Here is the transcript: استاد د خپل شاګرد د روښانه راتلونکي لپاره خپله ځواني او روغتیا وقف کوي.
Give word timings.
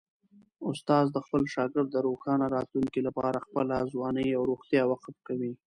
استاد 0.69 1.05
د 1.11 1.17
خپل 1.25 1.43
شاګرد 1.53 1.89
د 1.91 1.97
روښانه 2.07 2.45
راتلونکي 2.55 3.01
لپاره 3.07 3.43
خپله 3.45 3.75
ځواني 3.93 4.27
او 4.37 4.41
روغتیا 4.51 4.83
وقف 4.91 5.15
کوي. 5.27 5.51